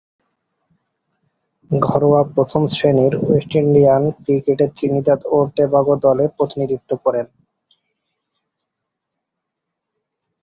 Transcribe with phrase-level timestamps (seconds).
[1.71, 7.27] ঘরোয়া প্রথম-শ্রেণীর West Indian ক্রিকেটে ত্রিনিদাদ ও টোবাগো দলের প্রতিনিধিত্ব করেন।